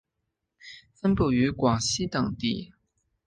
[0.95, 2.73] 分布于广西等地。